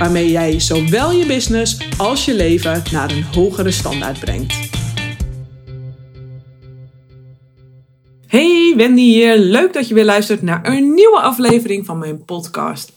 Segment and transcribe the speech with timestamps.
[0.00, 4.54] waarmee jij zowel je business als je leven naar een hogere standaard brengt.
[8.26, 9.38] Hey, Wendy hier.
[9.38, 12.92] Leuk dat je weer luistert naar een nieuwe aflevering van mijn podcast.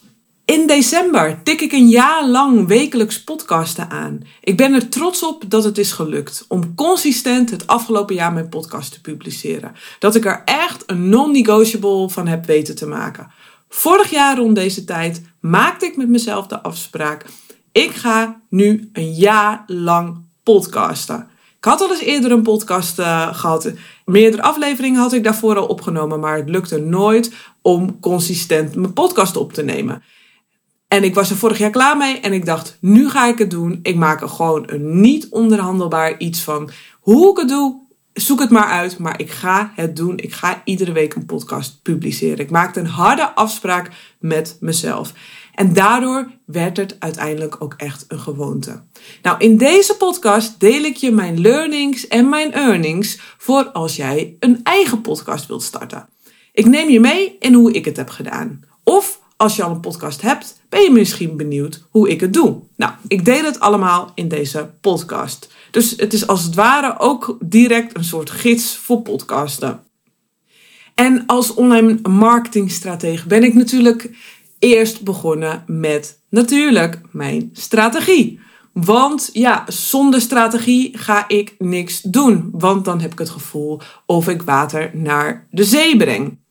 [0.45, 4.19] In december tik ik een jaar lang wekelijks podcasten aan.
[4.41, 8.49] Ik ben er trots op dat het is gelukt om consistent het afgelopen jaar mijn
[8.49, 9.71] podcast te publiceren.
[9.99, 13.31] Dat ik er echt een non-negotiable van heb weten te maken.
[13.75, 17.25] Vorig jaar rond deze tijd maakte ik met mezelf de afspraak.
[17.71, 21.27] Ik ga nu een jaar lang podcasten.
[21.57, 23.71] Ik had al eens eerder een podcast uh, gehad.
[24.05, 29.35] Meerdere afleveringen had ik daarvoor al opgenomen, maar het lukte nooit om consistent mijn podcast
[29.37, 30.03] op te nemen.
[30.87, 33.51] En ik was er vorig jaar klaar mee en ik dacht, nu ga ik het
[33.51, 33.79] doen.
[33.81, 36.69] Ik maak er gewoon een niet onderhandelbaar iets van.
[36.99, 37.82] Hoe ik het doe,
[38.13, 40.17] zoek het maar uit, maar ik ga het doen.
[40.17, 42.39] Ik ga iedere week een podcast publiceren.
[42.39, 45.13] Ik maakte een harde afspraak met mezelf.
[45.55, 48.81] En daardoor werd het uiteindelijk ook echt een gewoonte.
[49.21, 54.35] Nou, in deze podcast deel ik je mijn learnings en mijn earnings voor als jij
[54.39, 56.09] een eigen podcast wilt starten.
[56.51, 58.61] Ik neem je mee in hoe ik het heb gedaan.
[58.83, 62.59] Of als je al een podcast hebt, ben je misschien benieuwd hoe ik het doe.
[62.75, 65.53] Nou, ik deel het allemaal in deze podcast.
[65.71, 69.79] Dus het is als het ware ook direct een soort gids voor podcasten.
[70.95, 74.09] En als online marketingstratege ben ik natuurlijk
[74.59, 78.39] eerst begonnen met natuurlijk mijn strategie.
[78.71, 82.49] Want ja, zonder strategie ga ik niks doen.
[82.51, 86.42] Want dan heb ik het gevoel of ik water naar de zee breng.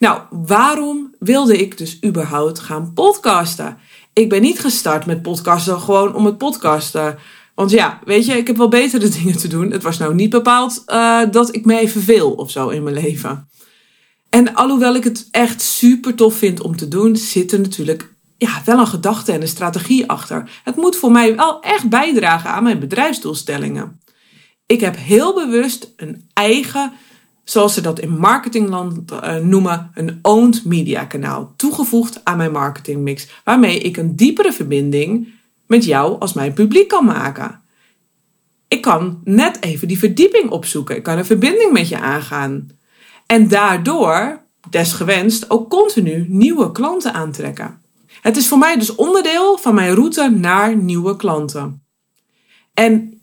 [0.00, 3.78] Nou, waarom wilde ik dus überhaupt gaan podcasten?
[4.12, 7.18] Ik ben niet gestart met podcasten gewoon om het podcasten.
[7.54, 9.70] Want ja, weet je, ik heb wel betere dingen te doen.
[9.70, 13.48] Het was nou niet bepaald uh, dat ik me verveel of zo in mijn leven.
[14.30, 18.62] En alhoewel ik het echt super tof vind om te doen, zit er natuurlijk ja,
[18.64, 20.60] wel een gedachte en een strategie achter.
[20.64, 24.00] Het moet voor mij wel echt bijdragen aan mijn bedrijfsdoelstellingen.
[24.66, 26.92] Ik heb heel bewust een eigen,
[27.44, 33.28] zoals ze dat in marketingland uh, noemen, een owned media kanaal toegevoegd aan mijn marketingmix,
[33.44, 35.28] waarmee ik een diepere verbinding
[35.66, 37.60] met jou als mijn publiek kan maken.
[38.68, 40.96] Ik kan net even die verdieping opzoeken.
[40.96, 42.70] Ik kan een verbinding met je aangaan.
[43.26, 44.40] En daardoor,
[44.70, 47.80] desgewenst, ook continu nieuwe klanten aantrekken.
[48.20, 51.82] Het is voor mij dus onderdeel van mijn route naar nieuwe klanten.
[52.74, 53.19] En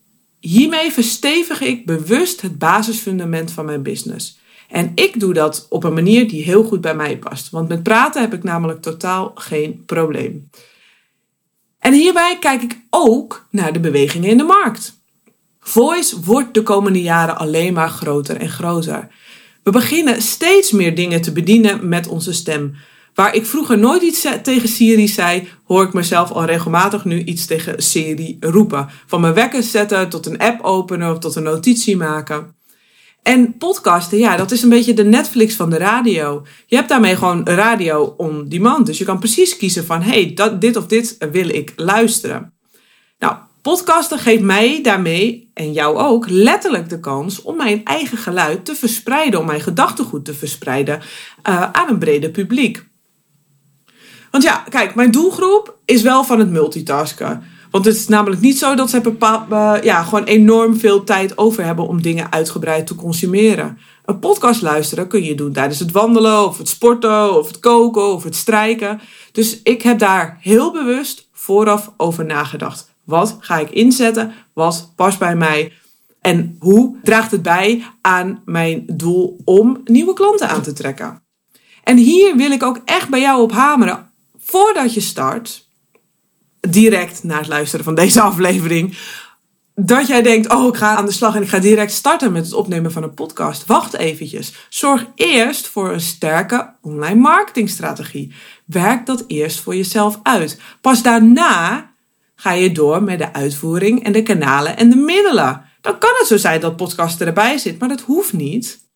[0.47, 4.39] hiermee verstevig ik bewust het basisfundament van mijn business.
[4.69, 7.49] En ik doe dat op een manier die heel goed bij mij past.
[7.49, 10.49] Want met praten heb ik namelijk totaal geen probleem.
[11.79, 14.99] En hierbij kijk ik ook naar de bewegingen in de markt.
[15.59, 19.07] Voice wordt de komende jaren alleen maar groter en groter.
[19.63, 22.75] We beginnen steeds meer dingen te bedienen met onze stem.
[23.17, 27.45] Waar ik vroeger nooit iets tegen Siri zei, hoor ik mezelf al regelmatig nu iets
[27.45, 28.89] tegen Siri roepen.
[29.05, 32.55] Van mijn wekker zetten tot een app openen of tot een notitie maken.
[33.23, 36.45] En podcasten, ja, dat is een beetje de Netflix van de radio.
[36.65, 38.85] Je hebt daarmee gewoon radio on demand.
[38.85, 42.53] Dus je kan precies kiezen van, hey, dat, dit of dit wil ik luisteren.
[43.19, 48.65] Nou, podcasten geeft mij daarmee, en jou ook, letterlijk de kans om mijn eigen geluid
[48.65, 49.39] te verspreiden.
[49.39, 51.01] Om mijn gedachtegoed te verspreiden
[51.49, 52.85] uh, aan een breder publiek.
[54.31, 57.43] Want ja, kijk, mijn doelgroep is wel van het multitasken.
[57.71, 61.37] Want het is namelijk niet zo dat ze bepaald, uh, ja, gewoon enorm veel tijd
[61.37, 63.77] over hebben om dingen uitgebreid te consumeren.
[64.05, 68.13] Een podcast luisteren kun je doen tijdens het wandelen, of het sporten, of het koken,
[68.13, 68.99] of het strijken.
[69.31, 72.91] Dus ik heb daar heel bewust vooraf over nagedacht.
[73.03, 74.33] Wat ga ik inzetten?
[74.53, 75.73] Wat past bij mij?
[76.21, 81.23] En hoe draagt het bij aan mijn doel om nieuwe klanten aan te trekken?
[81.83, 84.06] En hier wil ik ook echt bij jou op hameren.
[84.49, 85.67] Voordat je start,
[86.59, 88.97] direct na het luisteren van deze aflevering.
[89.75, 92.45] Dat jij denkt, oh, ik ga aan de slag en ik ga direct starten met
[92.45, 93.65] het opnemen van een podcast.
[93.65, 94.53] Wacht eventjes.
[94.69, 98.33] Zorg eerst voor een sterke online marketingstrategie.
[98.65, 100.59] Werk dat eerst voor jezelf uit.
[100.81, 101.91] Pas daarna
[102.35, 105.61] ga je door met de uitvoering en de kanalen en de middelen.
[105.81, 108.86] Dan kan het zo zijn dat podcast erbij zit, maar dat hoeft niet.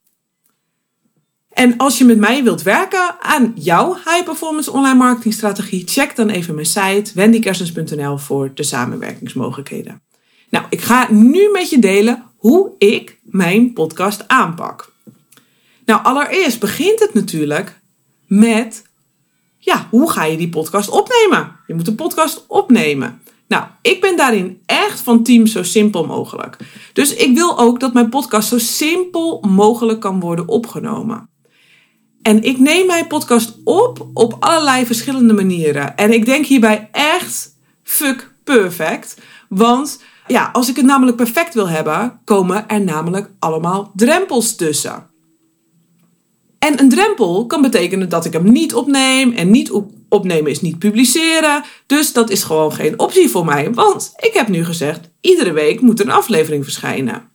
[1.52, 6.16] En als je met mij wilt werken aan jouw high performance online marketing strategie, check
[6.16, 10.02] dan even mijn site wendykersens.nl voor de samenwerkingsmogelijkheden.
[10.50, 14.92] Nou, ik ga nu met je delen hoe ik mijn podcast aanpak.
[15.86, 17.80] Nou, allereerst begint het natuurlijk
[18.28, 18.84] met,
[19.58, 21.56] ja, hoe ga je die podcast opnemen?
[21.68, 23.22] Je moet een podcast opnemen.
[23.48, 26.58] Nou, ik ben daarin echt van team zo simpel mogelijk.
[26.94, 31.30] Dus ik wil ook dat mijn podcast zo simpel mogelijk kan worden opgenomen.
[32.22, 35.98] En ik neem mijn podcast op op allerlei verschillende manieren.
[35.98, 39.18] En ik denk hierbij echt fuck perfect.
[39.50, 45.10] Want ja, als ik het namelijk perfect wil hebben, komen er namelijk allemaal drempels tussen.
[46.60, 49.32] En een drempel kan betekenen dat ik hem niet opneem.
[49.32, 49.72] En niet
[50.10, 51.64] opnemen is niet publiceren.
[51.86, 53.74] Dus dat is gewoon geen optie voor mij.
[53.74, 57.31] Want ik heb nu gezegd, iedere week moet een aflevering verschijnen.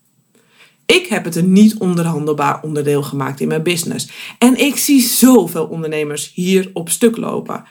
[0.86, 4.08] Ik heb het een niet onderhandelbaar onderdeel gemaakt in mijn business.
[4.38, 7.64] En ik zie zoveel ondernemers hier op stuk lopen.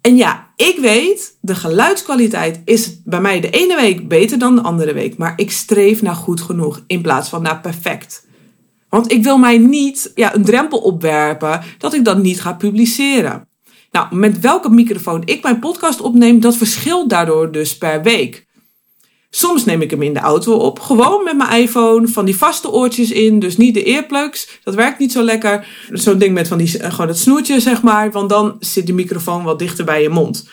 [0.00, 4.62] En ja, ik weet, de geluidskwaliteit is bij mij de ene week beter dan de
[4.62, 5.16] andere week.
[5.16, 8.26] Maar ik streef naar goed genoeg in plaats van naar perfect.
[8.88, 13.48] Want ik wil mij niet ja, een drempel opwerpen dat ik dat niet ga publiceren.
[13.90, 18.45] Nou, met welke microfoon ik mijn podcast opneem, dat verschilt daardoor dus per week.
[19.30, 22.70] Soms neem ik hem in de auto op, gewoon met mijn iPhone, van die vaste
[22.70, 24.60] oortjes in, dus niet de earplugs.
[24.64, 25.66] Dat werkt niet zo lekker.
[25.92, 28.92] Zo'n ding met van die, eh, gewoon het snoertje, zeg maar, want dan zit de
[28.92, 30.48] microfoon wat dichter bij je mond.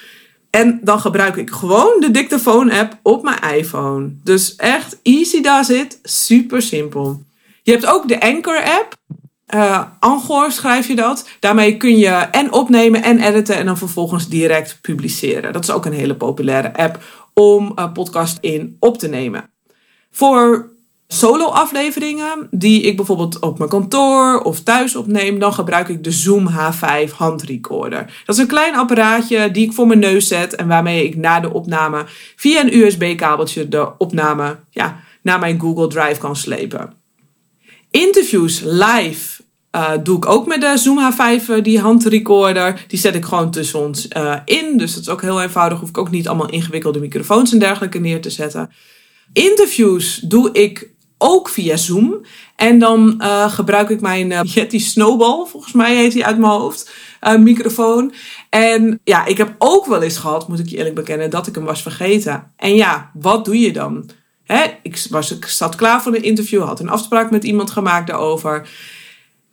[0.49, 4.09] En dan gebruik ik gewoon de dictafoon-app op mijn iPhone.
[4.23, 7.23] Dus echt easy does it, super simpel.
[7.63, 8.95] Je hebt ook de Anchor-app.
[9.55, 11.29] Uh, Angor schrijf je dat.
[11.39, 15.53] Daarmee kun je en opnemen en editen en dan vervolgens direct publiceren.
[15.53, 19.49] Dat is ook een hele populaire app om een podcast in op te nemen.
[20.11, 20.71] Voor
[21.07, 26.49] solo-afleveringen die ik bijvoorbeeld op mijn kantoor of thuis opneem, dan gebruik ik de Zoom
[26.49, 28.21] H5 handrecorder.
[28.25, 31.39] Dat is een klein apparaatje die ik voor mijn neus zet en waarmee ik na
[31.39, 36.93] de opname via een USB-kabeltje de opname ja, naar mijn Google Drive kan slepen.
[37.91, 39.32] Interviews live
[39.75, 42.85] uh, doe ik ook met de Zoom H5, uh, die handrecorder.
[42.87, 44.77] Die zet ik gewoon tussen ons uh, in.
[44.77, 45.79] Dus dat is ook heel eenvoudig.
[45.79, 48.71] Hoef ik ook niet allemaal ingewikkelde microfoons en dergelijke neer te zetten.
[49.33, 52.21] Interviews doe ik ook via Zoom.
[52.55, 56.91] En dan gebruik ik mijn Yeti Snowball, volgens mij heet die uit mijn hoofd,
[57.39, 58.13] microfoon.
[58.49, 61.55] En ja, ik heb ook wel eens gehad, moet ik je eerlijk bekennen, dat ik
[61.55, 62.51] hem was vergeten.
[62.57, 64.09] En ja, wat doe je dan?
[64.43, 68.07] Hè, ik, was, ik zat klaar voor een interview, had een afspraak met iemand gemaakt
[68.07, 68.67] daarover.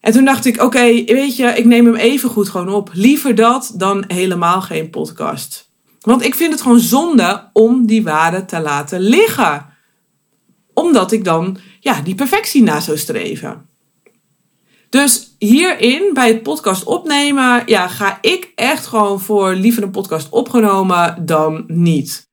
[0.01, 2.91] En toen dacht ik, oké, weet je, ik neem hem even goed gewoon op.
[2.93, 5.71] Liever dat dan helemaal geen podcast.
[6.01, 9.67] Want ik vind het gewoon zonde om die waarde te laten liggen.
[10.75, 13.69] Omdat ik dan ja, die perfectie na zou streven.
[14.91, 20.29] Dus hierin, bij het podcast opnemen, ja, ga ik echt gewoon voor liever een podcast
[20.29, 22.30] opgenomen dan niet.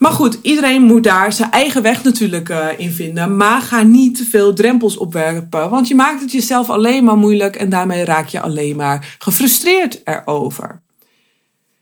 [0.00, 3.36] Maar goed, iedereen moet daar zijn eigen weg natuurlijk uh, in vinden.
[3.36, 5.70] Maar ga niet te veel drempels opwerpen.
[5.70, 7.56] Want je maakt het jezelf alleen maar moeilijk.
[7.56, 10.80] En daarmee raak je alleen maar gefrustreerd erover.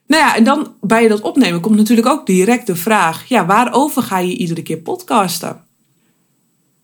[0.06, 4.02] Nou ja, en dan bij dat opnemen komt natuurlijk ook direct de vraag: ja, waarover
[4.02, 5.64] ga je iedere keer podcasten?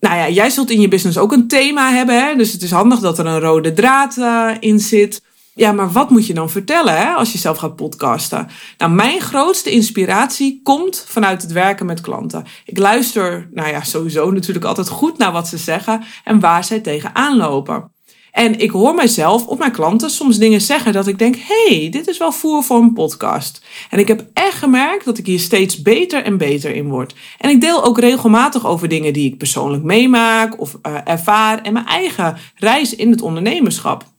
[0.00, 2.26] Nou ja, jij zult in je business ook een thema hebben.
[2.26, 2.36] Hè?
[2.36, 5.22] Dus het is handig dat er een rode draad uh, in zit.
[5.54, 8.48] Ja, maar wat moet je dan vertellen hè, als je zelf gaat podcasten?
[8.78, 12.44] Nou, mijn grootste inspiratie komt vanuit het werken met klanten.
[12.64, 16.80] Ik luister, nou ja, sowieso natuurlijk altijd goed naar wat ze zeggen en waar zij
[16.80, 17.92] tegenaan lopen.
[18.34, 22.06] En ik hoor mijzelf op mijn klanten soms dingen zeggen dat ik denk: hey, dit
[22.06, 23.64] is wel voer voor een podcast.
[23.90, 27.14] En ik heb echt gemerkt dat ik hier steeds beter en beter in word.
[27.38, 31.72] En ik deel ook regelmatig over dingen die ik persoonlijk meemaak of uh, ervaar en
[31.72, 34.12] mijn eigen reis in het ondernemerschap.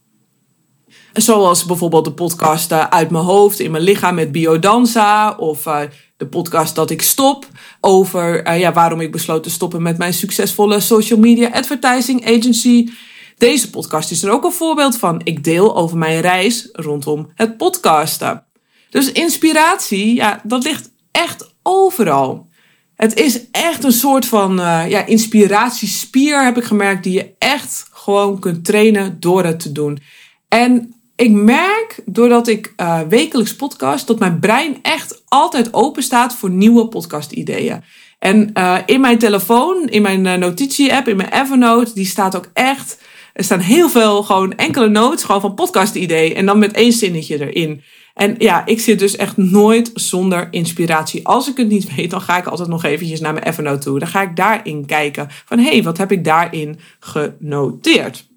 [1.16, 5.36] Zoals bijvoorbeeld de podcast uit mijn hoofd, in mijn lichaam met Biodanza.
[5.38, 5.80] Of uh,
[6.18, 7.48] de podcast dat ik stop.
[7.82, 12.90] Over uh, ja, waarom ik besloot te stoppen met mijn succesvolle social media advertising agency.
[13.38, 15.22] Deze podcast is er ook een voorbeeld van.
[15.24, 18.44] Ik deel over mijn reis rondom het podcasten.
[18.90, 22.48] Dus inspiratie, ja, dat ligt echt overal.
[22.96, 24.56] Het is echt een soort van
[24.88, 30.00] ja, inspiratiespier, heb ik gemerkt, die je echt gewoon kunt trainen door het te doen.
[30.48, 36.36] En ik merk, doordat ik uh, wekelijks podcast, dat mijn brein echt altijd open staat
[36.36, 37.84] voor nieuwe podcast-ideeën.
[38.20, 42.50] En uh, in mijn telefoon, in mijn uh, notitie-app, in mijn Evernote, die staat ook
[42.54, 43.02] echt.
[43.34, 46.36] Er staan heel veel gewoon enkele notes gewoon van podcast-ideeën.
[46.36, 47.82] En dan met één zinnetje erin.
[48.14, 51.28] En ja, ik zit dus echt nooit zonder inspiratie.
[51.28, 54.00] Als ik het niet weet, dan ga ik altijd nog eventjes naar mijn Evernote toe.
[54.00, 58.28] Dan ga ik daarin kijken van hé, hey, wat heb ik daarin genoteerd?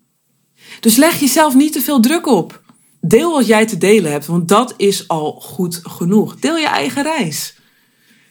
[0.80, 2.60] Dus leg jezelf niet te veel druk op.
[3.00, 6.36] Deel wat jij te delen hebt, want dat is al goed genoeg.
[6.36, 7.58] Deel je eigen reis.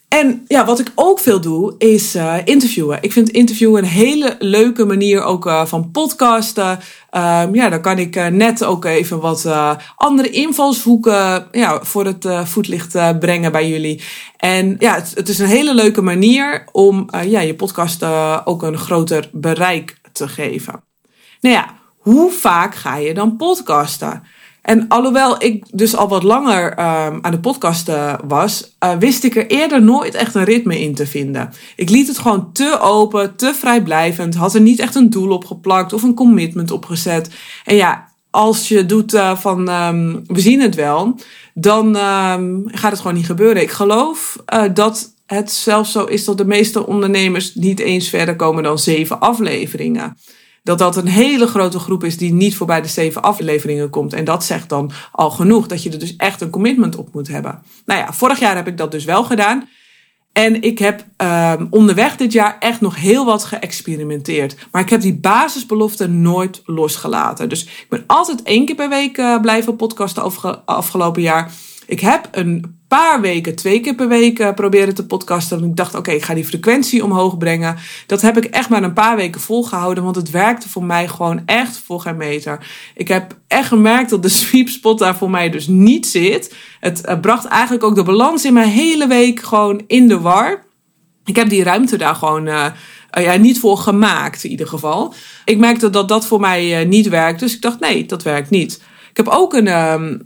[0.07, 2.97] En ja, wat ik ook veel doe, is uh, interviewen.
[3.01, 6.79] Ik vind interviewen een hele leuke manier ook uh, van podcasten.
[7.11, 9.49] Um, ja, dan kan ik uh, net ook even wat
[9.95, 14.01] andere invalshoeken ja, voor het voetlicht brengen bij jullie.
[14.37, 18.03] En ja, het, het, is een hele leuke manier om ja, je podcast
[18.43, 20.83] ook een groter bereik te geven.
[21.41, 24.23] Nou ja, hoe vaak ga je dan podcasten?
[24.67, 29.35] En alhoewel ik dus al wat langer um, aan de podcasten was, uh, wist ik
[29.35, 31.53] er eerder nooit echt een ritme in te vinden.
[31.75, 35.45] Ik liet het gewoon te open, te vrijblijvend, had er niet echt een doel op
[35.45, 37.29] geplakt of een commitment op gezet.
[37.65, 41.19] En ja, als je doet uh, van um, we zien het wel,
[41.53, 43.61] dan um, gaat het gewoon niet gebeuren.
[43.61, 44.37] Ik geloof
[44.73, 49.19] dat het zelfs zo is dat de meeste ondernemers niet eens verder komen dan zeven
[49.19, 50.17] afleveringen
[50.67, 54.13] dat dat een hele grote groep is die niet voorbij de zeven afleveringen komt.
[54.13, 57.27] En dat zegt dan al genoeg dat je er dus echt een commitment op moet
[57.27, 57.61] hebben.
[57.85, 59.69] Nou ja, vorig jaar heb ik dat dus wel gedaan.
[60.33, 64.55] En ik heb um, onderweg dit jaar echt nog heel wat geëxperimenteerd.
[64.71, 67.49] Maar ik heb die basisbelofte nooit losgelaten.
[67.49, 70.23] Dus ik ben altijd één keer per week uh, blijven podcasten
[70.65, 71.51] afgelopen jaar.
[71.85, 75.57] Ik heb een paar weken, twee keer per week uh, proberen te podcasten.
[75.57, 77.77] En ik dacht, oké, ik ga die frequentie omhoog brengen.
[78.05, 81.41] Dat heb ik echt maar een paar weken volgehouden, want het werkte voor mij gewoon
[81.45, 82.67] echt voor geen meter.
[82.95, 86.55] Ik heb echt gemerkt dat de sweep spot daar voor mij dus niet zit.
[86.79, 90.65] Het uh, bracht eigenlijk ook de balans in mijn hele week gewoon in de war.
[91.25, 92.65] Ik heb die ruimte daar gewoon uh,
[93.11, 95.13] ja, niet voor gemaakt, in ieder geval.
[95.45, 98.81] Ik merkte dat dat voor mij niet werkt, dus ik dacht, nee, dat werkt niet.
[99.17, 99.67] Ik heb ook een,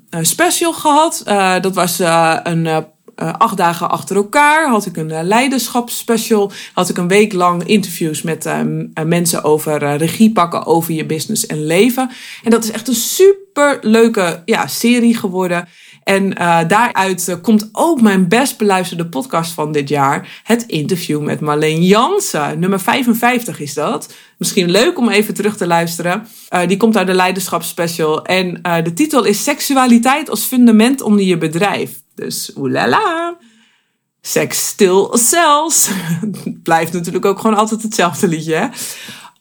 [0.10, 1.24] een special gehad.
[1.27, 2.77] Uh, dat was uh, een uh,
[3.15, 4.69] acht dagen achter elkaar.
[4.69, 6.51] Had ik een leiderschapsspecial.
[6.74, 11.45] Had ik een week lang interviews met um, mensen over regie pakken over je business
[11.45, 12.10] en leven.
[12.43, 15.67] En dat is echt een super leuke ja, serie geworden.
[16.03, 20.41] En uh, daaruit uh, komt ook mijn best beluisterde podcast van dit jaar.
[20.43, 22.60] Het interview met Marleen Jansen.
[22.60, 24.13] Nummer 55 is dat.
[24.38, 26.27] Misschien leuk om even terug te luisteren.
[26.53, 28.25] Uh, die komt uit de Leiderschapsspecial.
[28.25, 31.91] En de titel is Seksualiteit als fundament onder je bedrijf.
[32.15, 33.38] Dus oelala.
[34.22, 35.89] Sex still sells.
[36.63, 38.55] Blijft natuurlijk ook gewoon altijd hetzelfde liedje.
[38.55, 38.67] Hè?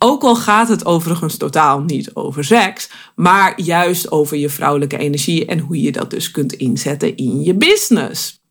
[0.03, 5.47] Ook al gaat het overigens totaal niet over seks, maar juist over je vrouwelijke energie
[5.47, 8.43] en hoe je dat dus kunt inzetten in je business.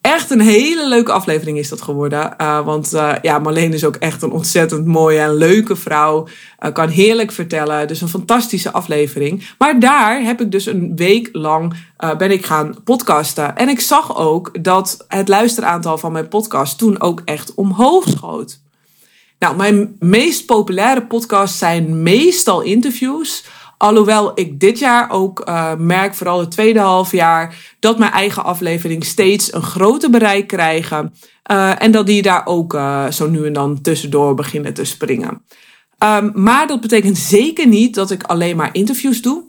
[0.00, 2.34] Echt een hele leuke aflevering is dat geworden.
[2.40, 6.28] Uh, want uh, ja, Marleen is ook echt een ontzettend mooie en leuke vrouw.
[6.60, 7.88] Uh, kan heerlijk vertellen.
[7.88, 9.48] Dus een fantastische aflevering.
[9.58, 11.74] Maar daar heb ik dus een week lang
[12.18, 13.56] ben ik gaan podcasten.
[13.56, 18.64] En ik zag ook dat het luisteraantal van mijn podcast toen ook echt omhoog schoot.
[19.38, 23.44] Nou, mijn meest populaire podcasts zijn meestal interviews.
[23.78, 28.44] Alhoewel ik dit jaar ook uh, merk, vooral het tweede half jaar, dat mijn eigen
[28.44, 31.14] aflevering steeds een groter bereik krijgen.
[31.50, 35.42] Uh, en dat die daar ook uh, zo nu en dan tussendoor beginnen te springen.
[36.04, 39.42] Um, maar dat betekent zeker niet dat ik alleen maar interviews doe.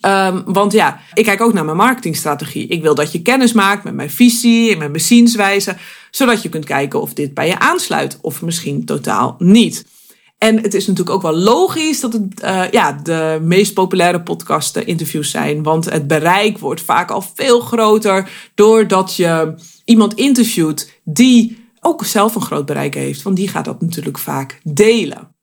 [0.00, 2.66] Um, want ja, ik kijk ook naar mijn marketingstrategie.
[2.66, 5.76] Ik wil dat je kennis maakt met mijn visie en met mijn zienswijze,
[6.10, 9.84] zodat je kunt kijken of dit bij je aansluit of misschien totaal niet.
[10.38, 14.86] En het is natuurlijk ook wel logisch dat het uh, ja, de meest populaire podcasten
[14.86, 15.62] interviews zijn.
[15.62, 22.34] Want het bereik wordt vaak al veel groter doordat je iemand interviewt die ook zelf
[22.34, 23.22] een groot bereik heeft.
[23.22, 25.36] Want die gaat dat natuurlijk vaak delen.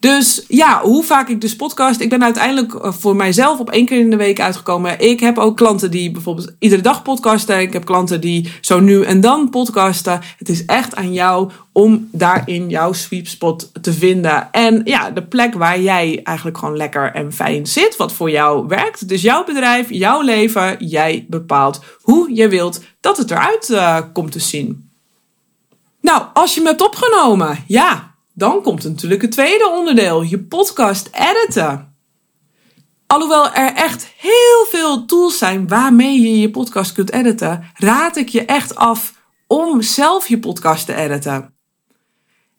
[0.00, 2.00] Dus ja, hoe vaak ik dus podcast.
[2.00, 5.00] Ik ben uiteindelijk eh, voor mijzelf op één keer in de week uitgekomen.
[5.00, 7.60] Ik heb ook klanten die bijvoorbeeld iedere dag podcasten.
[7.60, 10.20] Ik heb klanten die zo nu en dan podcasten.
[10.38, 14.52] Het is echt aan jou om daarin jouw sweet spot te vinden.
[14.52, 17.96] En ja, de plek waar jij eigenlijk gewoon lekker en fijn zit.
[17.96, 19.10] Wat voor jou werkt.
[19.10, 20.76] Is jouw bedrijf, jouw leven.
[20.78, 24.90] Jij bepaalt hoe je wilt dat het eruit uh, komt te zien.
[26.00, 28.07] Nou, als je me hebt opgenomen, ja,
[28.38, 31.96] dan komt natuurlijk het tweede onderdeel, je podcast editen.
[33.06, 38.28] Alhoewel er echt heel veel tools zijn waarmee je je podcast kunt editen, raad ik
[38.28, 39.14] je echt af
[39.46, 41.54] om zelf je podcast te editen.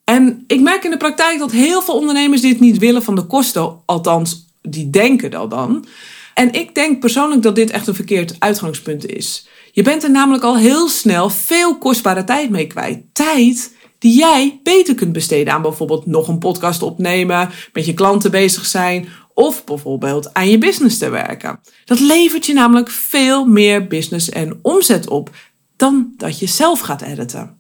[0.03, 3.25] En ik merk in de praktijk dat heel veel ondernemers dit niet willen van de
[3.25, 5.85] kosten, althans, die denken dat dan.
[6.33, 9.47] En ik denk persoonlijk dat dit echt een verkeerd uitgangspunt is.
[9.71, 13.03] Je bent er namelijk al heel snel veel kostbare tijd mee kwijt.
[13.13, 18.31] Tijd die jij beter kunt besteden aan bijvoorbeeld nog een podcast opnemen, met je klanten
[18.31, 21.59] bezig zijn of bijvoorbeeld aan je business te werken.
[21.85, 25.29] Dat levert je namelijk veel meer business en omzet op
[25.75, 27.57] dan dat je zelf gaat editen.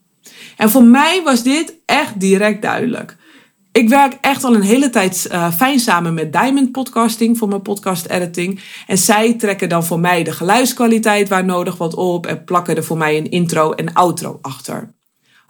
[0.57, 3.17] En voor mij was dit echt direct duidelijk.
[3.71, 7.61] Ik werk echt al een hele tijd uh, fijn samen met Diamond Podcasting voor mijn
[7.61, 8.61] podcast editing.
[8.87, 12.83] En zij trekken dan voor mij de geluidskwaliteit waar nodig wat op en plakken er
[12.83, 14.98] voor mij een intro en outro achter.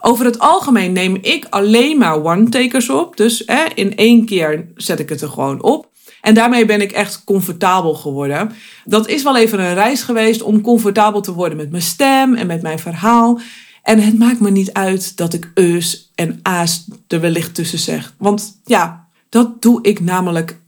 [0.01, 3.17] Over het algemeen neem ik alleen maar one-takers op.
[3.17, 5.87] Dus hè, in één keer zet ik het er gewoon op.
[6.21, 8.51] En daarmee ben ik echt comfortabel geworden.
[8.85, 12.47] Dat is wel even een reis geweest om comfortabel te worden met mijn stem en
[12.47, 13.39] met mijn verhaal.
[13.83, 18.13] En het maakt me niet uit dat ik eus en a's er wellicht tussen zeg.
[18.17, 20.59] Want ja, dat doe ik namelijk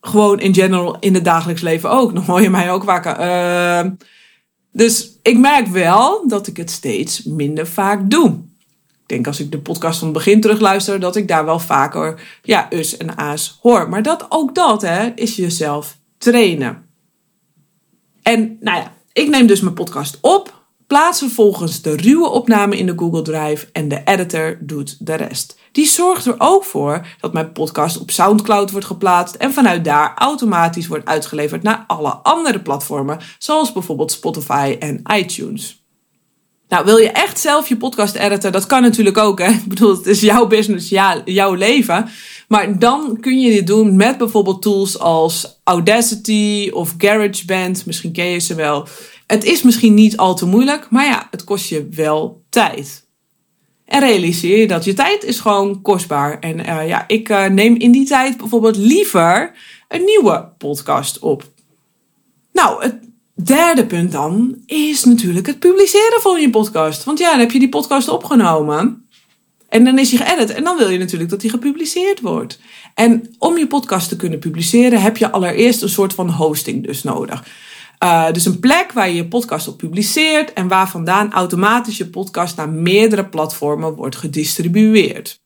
[0.00, 2.14] gewoon in general in het dagelijks leven ook.
[2.14, 3.20] Dan hoor je mij ook wakker.
[3.20, 3.90] Uh,
[4.72, 8.38] dus ik merk wel dat ik het steeds minder vaak doe.
[9.06, 12.66] Denk als ik de podcast van het begin terugluister, dat ik daar wel vaker ja,
[12.70, 13.88] us en a's hoor.
[13.88, 16.86] Maar dat, ook dat hè, is jezelf trainen.
[18.22, 22.86] En nou ja, ik neem dus mijn podcast op Plaats vervolgens de ruwe opname in
[22.86, 25.58] de Google Drive en de editor doet de rest.
[25.72, 30.14] Die zorgt er ook voor dat mijn podcast op SoundCloud wordt geplaatst en vanuit daar
[30.14, 35.85] automatisch wordt uitgeleverd naar alle andere platformen, zoals bijvoorbeeld Spotify en iTunes.
[36.68, 38.52] Nou, wil je echt zelf je podcast editen?
[38.52, 39.38] Dat kan natuurlijk ook.
[39.38, 39.50] Hè?
[39.62, 42.08] Ik bedoel, het is jouw business, ja, jouw leven.
[42.48, 47.86] Maar dan kun je dit doen met bijvoorbeeld tools als Audacity of GarageBand.
[47.86, 48.88] Misschien ken je ze wel.
[49.26, 53.06] Het is misschien niet al te moeilijk, maar ja, het kost je wel tijd.
[53.84, 56.38] En realiseer je dat je tijd is gewoon kostbaar.
[56.38, 59.52] En uh, ja, ik uh, neem in die tijd bijvoorbeeld liever
[59.88, 61.44] een nieuwe podcast op.
[62.52, 63.05] Nou, het
[63.44, 67.04] derde punt dan is natuurlijk het publiceren van je podcast.
[67.04, 69.04] Want ja, dan heb je die podcast opgenomen.
[69.68, 70.50] En dan is hij geëdit.
[70.50, 72.58] En dan wil je natuurlijk dat die gepubliceerd wordt.
[72.94, 77.02] En om je podcast te kunnen publiceren heb je allereerst een soort van hosting dus
[77.02, 77.44] nodig.
[78.04, 82.06] Uh, dus een plek waar je je podcast op publiceert en waar vandaan automatisch je
[82.06, 85.40] podcast naar meerdere platformen wordt gedistribueerd.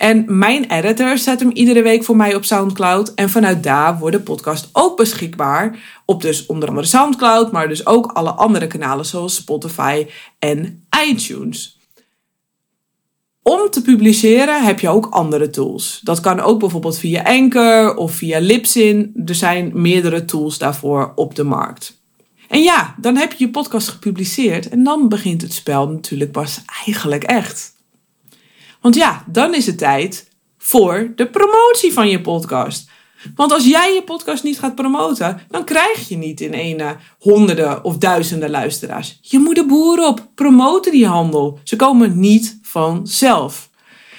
[0.00, 3.14] En mijn editor zet hem iedere week voor mij op SoundCloud.
[3.14, 5.78] En vanuit daar wordt de podcast ook beschikbaar.
[6.04, 10.06] Op dus onder andere SoundCloud, maar dus ook alle andere kanalen zoals Spotify
[10.38, 11.78] en iTunes.
[13.42, 16.00] Om te publiceren heb je ook andere tools.
[16.02, 19.12] Dat kan ook bijvoorbeeld via Anchor of via Libsyn.
[19.26, 22.02] Er zijn meerdere tools daarvoor op de markt.
[22.48, 26.62] En ja, dan heb je je podcast gepubliceerd en dan begint het spel natuurlijk pas
[26.84, 27.78] eigenlijk echt.
[28.80, 32.88] Want ja, dan is het tijd voor de promotie van je podcast.
[33.34, 37.84] Want als jij je podcast niet gaat promoten, dan krijg je niet in ene honderden
[37.84, 39.18] of duizenden luisteraars.
[39.20, 40.28] Je moet de boeren op.
[40.34, 41.58] Promoten die handel.
[41.64, 43.70] Ze komen niet vanzelf.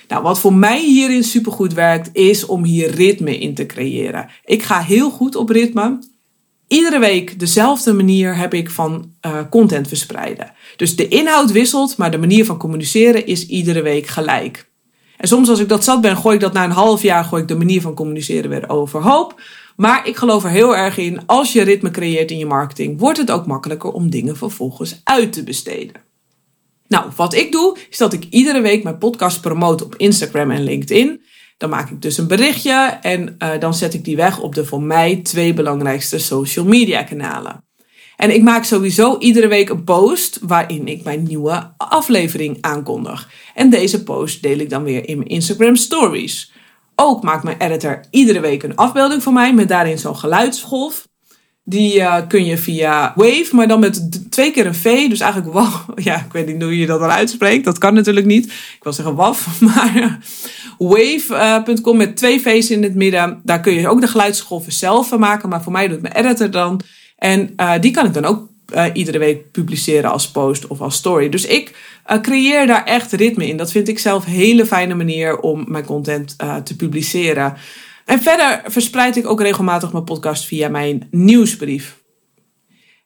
[0.07, 4.29] Nou, wat voor mij hierin supergoed werkt, is om hier ritme in te creëren.
[4.45, 5.99] Ik ga heel goed op ritme.
[6.71, 10.51] Iedere week dezelfde manier heb ik van uh, content verspreiden.
[10.75, 14.69] Dus de inhoud wisselt, maar de manier van communiceren is iedere week gelijk.
[15.17, 17.41] En soms als ik dat zat ben, gooi ik dat na een half jaar, gooi
[17.41, 19.41] ik de manier van communiceren weer overhoop.
[19.75, 23.17] Maar ik geloof er heel erg in, als je ritme creëert in je marketing, wordt
[23.17, 25.95] het ook makkelijker om dingen vervolgens uit te besteden.
[26.87, 30.63] Nou, wat ik doe, is dat ik iedere week mijn podcast promote op Instagram en
[30.63, 31.21] LinkedIn.
[31.61, 34.65] Dan maak ik dus een berichtje en uh, dan zet ik die weg op de
[34.65, 37.65] voor mij twee belangrijkste social media kanalen.
[38.17, 43.29] En ik maak sowieso iedere week een post waarin ik mijn nieuwe aflevering aankondig.
[43.55, 46.53] En deze post deel ik dan weer in mijn Instagram stories.
[46.95, 51.07] Ook maakt mijn editor iedere week een afbeelding van mij met daarin zo'n geluidsgolf.
[51.63, 55.09] Die uh, kun je via Wave, maar dan met twee keer een V.
[55.09, 55.89] Dus eigenlijk wow.
[56.03, 57.65] Ja, ik weet niet hoe je dat dan uitspreekt.
[57.65, 58.45] Dat kan natuurlijk niet.
[58.45, 59.47] Ik wil zeggen WAF.
[59.59, 60.19] Maar
[60.77, 63.41] wave.com met twee V's in het midden.
[63.43, 65.49] Daar kun je ook de geluidsgolven zelf van maken.
[65.49, 66.81] Maar voor mij doet mijn editor dan.
[67.17, 68.49] En die kan ik dan ook
[68.93, 71.29] iedere week publiceren als post of als story.
[71.29, 71.75] Dus ik
[72.21, 73.57] creëer daar echt ritme in.
[73.57, 77.55] Dat vind ik zelf een hele fijne manier om mijn content te publiceren.
[78.11, 81.99] En verder verspreid ik ook regelmatig mijn podcast via mijn nieuwsbrief.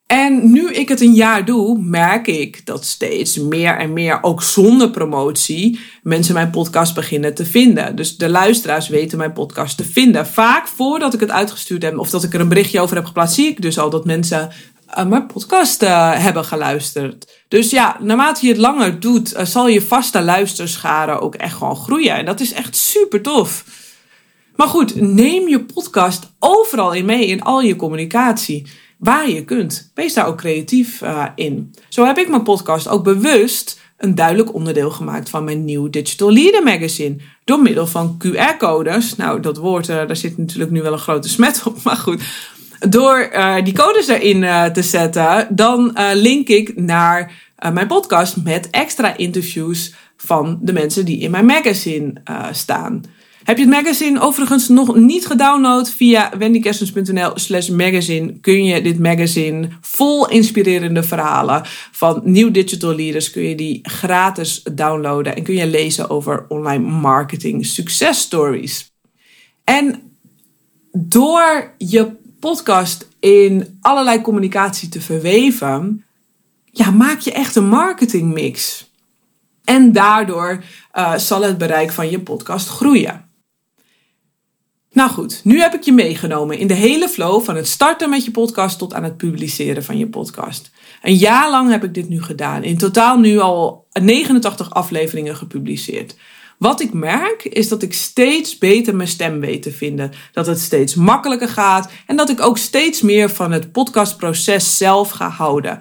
[0.05, 4.43] En nu ik het een jaar doe, merk ik dat steeds meer en meer, ook
[4.43, 7.95] zonder promotie, mensen mijn podcast beginnen te vinden.
[7.95, 10.27] Dus de luisteraars weten mijn podcast te vinden.
[10.27, 13.35] Vaak voordat ik het uitgestuurd heb of dat ik er een berichtje over heb geplaatst,
[13.35, 14.51] zie ik dus al dat mensen
[14.97, 17.43] uh, mijn podcast uh, hebben geluisterd.
[17.47, 21.75] Dus ja, naarmate je het langer doet, uh, zal je vaste luisterscharen ook echt gewoon
[21.75, 22.15] groeien.
[22.15, 23.63] En dat is echt super tof.
[24.55, 28.67] Maar goed, neem je podcast overal in mee in al je communicatie.
[28.97, 29.91] Waar je kunt.
[29.93, 31.73] Wees daar ook creatief uh, in.
[31.89, 36.33] Zo heb ik mijn podcast ook bewust een duidelijk onderdeel gemaakt van mijn nieuw Digital
[36.33, 37.15] Leader magazine.
[37.43, 39.15] Door middel van QR-codes.
[39.15, 41.83] Nou, dat woord, uh, daar zit natuurlijk nu wel een grote smet op.
[41.83, 42.21] Maar goed,
[42.89, 47.31] door uh, die codes erin te zetten, dan link ik naar
[47.73, 52.13] mijn podcast met extra interviews van de mensen die in mijn magazine
[52.51, 53.03] staan.
[53.45, 55.89] Heb je het magazine overigens nog niet gedownload?
[55.89, 63.31] Via wendykersens.nl slash magazine kun je dit magazine vol inspirerende verhalen van nieuw digital leaders
[63.31, 68.91] kun je die gratis downloaden en kun je lezen over online marketing success stories.
[69.63, 70.11] En
[70.91, 76.03] door je podcast in allerlei communicatie te verweven,
[76.71, 78.85] ja, maak je echt een marketingmix.
[79.63, 83.24] En daardoor uh, zal het bereik van je podcast groeien.
[84.95, 88.25] Nou goed, nu heb ik je meegenomen in de hele flow van het starten met
[88.25, 90.71] je podcast tot aan het publiceren van je podcast.
[91.01, 92.63] Een jaar lang heb ik dit nu gedaan.
[92.63, 96.15] In totaal nu al 89 afleveringen gepubliceerd.
[96.57, 100.11] Wat ik merk is dat ik steeds beter mijn stem weet te vinden.
[100.31, 105.09] Dat het steeds makkelijker gaat en dat ik ook steeds meer van het podcastproces zelf
[105.09, 105.79] ga houden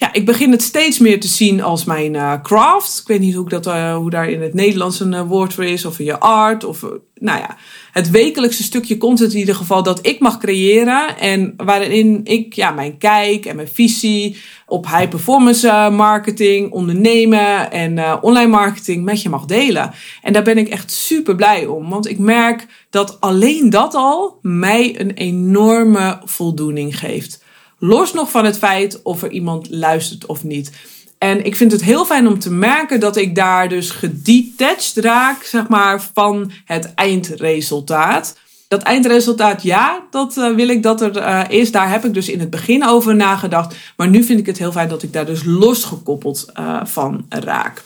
[0.00, 2.98] ja, ik begin het steeds meer te zien als mijn uh, craft.
[3.00, 5.54] Ik weet niet hoe, ik dat, uh, hoe daar in het Nederlands een uh, woord
[5.54, 6.64] voor is, of in je art.
[6.64, 6.82] Of,
[7.14, 7.56] nou ja,
[7.92, 11.18] het wekelijkse stukje content in ieder geval dat ik mag creëren.
[11.18, 18.22] En waarin ik ja, mijn kijk en mijn visie op high performance marketing, ondernemen en
[18.22, 19.92] online marketing met je mag delen.
[20.22, 21.90] En daar ben ik echt super blij om.
[21.90, 27.46] Want ik merk dat alleen dat al mij een enorme voldoening geeft.
[27.78, 30.70] Los nog van het feit of er iemand luistert of niet.
[31.18, 35.42] En ik vind het heel fijn om te merken dat ik daar dus gedetached raak,
[35.42, 38.38] zeg maar, van het eindresultaat.
[38.68, 41.72] Dat eindresultaat, ja, dat uh, wil ik dat er uh, is.
[41.72, 43.76] Daar heb ik dus in het begin over nagedacht.
[43.96, 47.82] Maar nu vind ik het heel fijn dat ik daar dus losgekoppeld uh, van raak.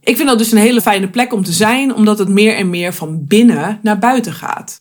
[0.00, 2.70] Ik vind dat dus een hele fijne plek om te zijn, omdat het meer en
[2.70, 4.80] meer van binnen naar buiten gaat.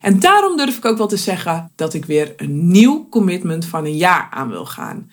[0.00, 3.84] En daarom durf ik ook wel te zeggen dat ik weer een nieuw commitment van
[3.84, 5.10] een jaar aan wil gaan.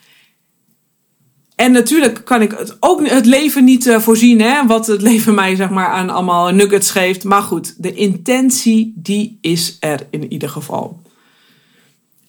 [1.56, 5.34] En natuurlijk kan ik het ook het leven niet uh, voorzien, hè, wat het leven
[5.34, 7.24] mij zeg maar aan allemaal nuggets geeft.
[7.24, 11.02] Maar goed, de intentie die is er in ieder geval.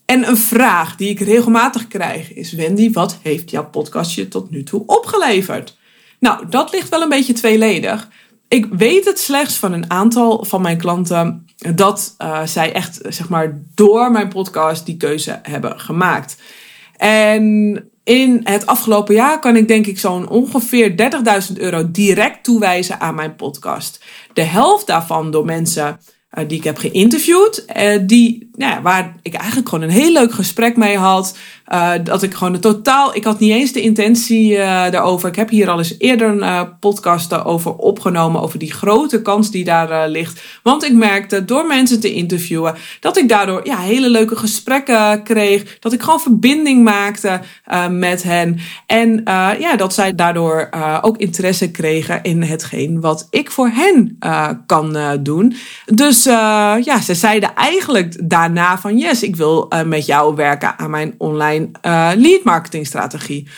[0.04, 4.62] En een vraag die ik regelmatig krijg is: Wendy, wat heeft jouw podcastje tot nu
[4.62, 5.76] toe opgeleverd?
[6.20, 8.08] Nou, dat ligt wel een beetje tweeledig.
[8.48, 13.28] Ik weet het slechts van een aantal van mijn klanten dat uh, zij echt, zeg
[13.28, 16.36] maar, door mijn podcast die keuze hebben gemaakt.
[16.96, 21.12] En in het afgelopen jaar kan ik denk ik zo'n ongeveer
[21.50, 24.04] 30.000 euro direct toewijzen aan mijn podcast.
[24.32, 26.00] De helft daarvan door mensen
[26.38, 27.64] uh, die ik heb geïnterviewd.
[27.76, 31.36] Uh, die, nou ja, waar ik eigenlijk gewoon een heel leuk gesprek mee had.
[31.72, 33.16] Uh, dat ik gewoon een totaal.
[33.16, 35.28] Ik had niet eens de intentie daarover.
[35.28, 38.40] Ik heb hier al eens eerder een podcast over opgenomen.
[38.40, 40.42] Over die grote kans die daar ligt.
[40.62, 42.74] Want ik merkte door mensen te interviewen.
[43.00, 45.78] dat ik daardoor ja, hele leuke gesprekken kreeg.
[45.78, 47.40] Dat ik gewoon verbinding maakte
[47.90, 48.58] met hen.
[48.86, 49.20] En
[49.58, 54.18] ja, dat zij daardoor ook interesse kregen in hetgeen wat ik voor hen
[54.66, 55.54] kan doen.
[55.86, 60.78] Dus uh, ja, ze zeiden eigenlijk daarna van yes, ik wil uh, met jou werken
[60.78, 63.48] aan mijn online uh, lead marketing strategie.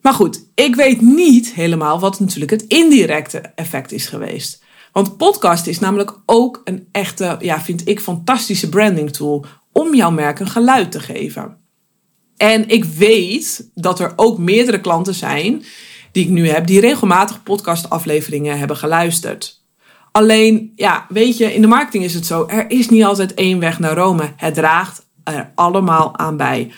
[0.00, 4.62] Maar goed, ik weet niet helemaal wat natuurlijk het indirecte effect is geweest.
[4.92, 10.10] Want podcast is namelijk ook een echte, ja, vind ik, fantastische branding tool om jouw
[10.10, 11.56] merk een geluid te geven.
[12.36, 15.64] En ik weet dat er ook meerdere klanten zijn
[16.12, 19.59] die ik nu heb, die regelmatig podcastafleveringen hebben geluisterd.
[20.12, 22.46] Alleen, ja, weet je, in de marketing is het zo.
[22.48, 24.32] Er is niet altijd één weg naar Rome.
[24.36, 26.70] Het draagt er allemaal aan bij.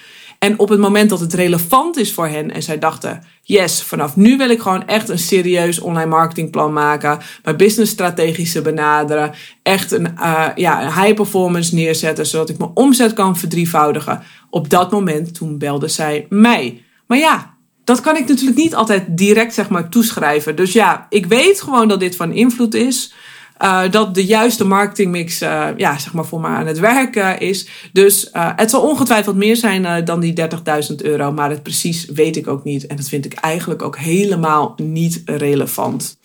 [0.42, 4.16] En op het moment dat het relevant is voor hen en zij dachten, yes, vanaf
[4.16, 9.92] nu wil ik gewoon echt een serieus online marketingplan maken, mijn business strategische benaderen, echt
[9.92, 14.22] een, uh, ja, een high performance neerzetten, zodat ik mijn omzet kan verdrievoudigen.
[14.50, 16.82] Op dat moment, toen belde zij mij.
[17.06, 20.56] Maar ja, dat kan ik natuurlijk niet altijd direct zeg maar toeschrijven.
[20.56, 23.14] Dus ja, ik weet gewoon dat dit van invloed is.
[23.62, 27.68] Uh, dat de juiste marketingmix uh, ja, zeg maar voor mij aan het werken is.
[27.92, 31.32] Dus uh, het zal ongetwijfeld meer zijn dan die 30.000 euro.
[31.32, 32.86] Maar het precies weet ik ook niet.
[32.86, 36.16] En dat vind ik eigenlijk ook helemaal niet relevant.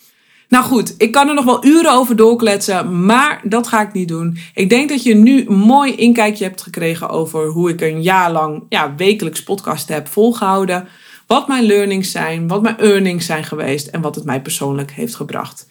[0.48, 4.08] Nou goed, ik kan er nog wel uren over doorkletsen, maar dat ga ik niet
[4.08, 4.38] doen.
[4.54, 8.32] Ik denk dat je nu een mooi inkijkje hebt gekregen over hoe ik een jaar
[8.32, 10.88] lang ja, wekelijks podcast heb volgehouden.
[11.28, 15.14] Wat mijn learnings zijn, wat mijn earnings zijn geweest en wat het mij persoonlijk heeft
[15.14, 15.68] gebracht.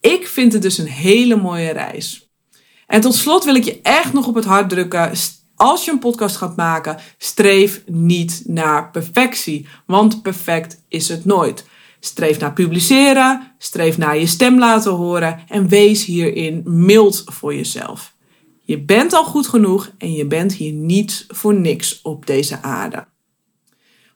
[0.00, 2.30] Ik vind het dus een hele mooie reis.
[2.86, 5.12] En tot slot wil ik je echt nog op het hart drukken.
[5.56, 11.64] Als je een podcast gaat maken, streef niet naar perfectie, want perfect is het nooit.
[12.00, 18.14] Streef naar publiceren, streef naar je stem laten horen en wees hierin mild voor jezelf.
[18.62, 23.09] Je bent al goed genoeg en je bent hier niet voor niks op deze aarde.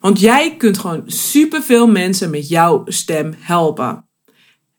[0.04, 4.08] Want jij kunt gewoon superveel mensen met jouw stem helpen.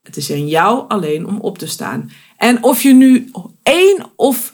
[0.03, 2.11] Het is aan jou alleen om op te staan.
[2.37, 3.31] En of je nu
[3.63, 4.53] één of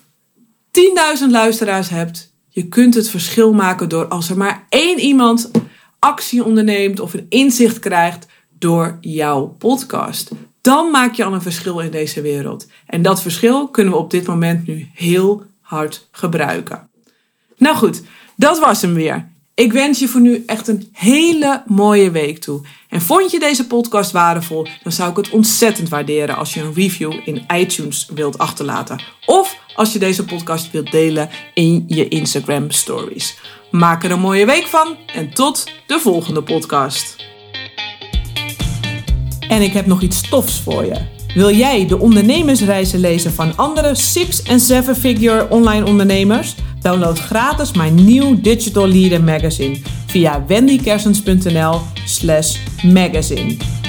[1.19, 5.51] 10.000 luisteraars hebt, je kunt het verschil maken door als er maar één iemand
[5.99, 8.27] actie onderneemt of een inzicht krijgt
[8.59, 10.31] door jouw podcast.
[10.61, 12.67] Dan maak je al een verschil in deze wereld.
[12.85, 16.89] En dat verschil kunnen we op dit moment nu heel hard gebruiken.
[17.57, 18.01] Nou goed,
[18.35, 19.30] dat was hem weer.
[19.55, 22.61] Ik wens je voor nu echt een hele mooie week toe.
[22.89, 26.73] En vond je deze podcast waardevol, dan zou ik het ontzettend waarderen als je een
[26.73, 29.01] review in iTunes wilt achterlaten.
[29.25, 33.37] Of als je deze podcast wilt delen in je Instagram stories.
[33.71, 37.15] Maak er een mooie week van en tot de volgende podcast.
[39.47, 41.20] En ik heb nog iets tofs voor je.
[41.33, 46.55] Wil jij de ondernemersreizen lezen van andere 6- en 7-figure online ondernemers?
[46.81, 53.80] Download gratis mijn nieuw Digital Leader Magazine via wendykersens.nl slash magazine.